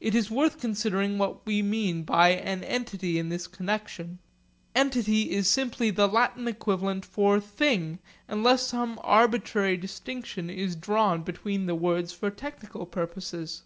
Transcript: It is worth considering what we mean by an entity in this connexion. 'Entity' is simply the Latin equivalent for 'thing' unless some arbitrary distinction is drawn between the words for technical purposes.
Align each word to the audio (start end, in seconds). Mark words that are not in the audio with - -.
It 0.00 0.16
is 0.16 0.32
worth 0.32 0.58
considering 0.58 1.16
what 1.16 1.46
we 1.46 1.62
mean 1.62 2.02
by 2.02 2.30
an 2.30 2.64
entity 2.64 3.20
in 3.20 3.28
this 3.28 3.46
connexion. 3.46 4.18
'Entity' 4.74 5.30
is 5.30 5.48
simply 5.48 5.90
the 5.92 6.08
Latin 6.08 6.48
equivalent 6.48 7.04
for 7.04 7.38
'thing' 7.38 8.00
unless 8.26 8.66
some 8.66 8.98
arbitrary 9.04 9.76
distinction 9.76 10.50
is 10.50 10.74
drawn 10.74 11.22
between 11.22 11.66
the 11.66 11.76
words 11.76 12.12
for 12.12 12.30
technical 12.30 12.84
purposes. 12.84 13.62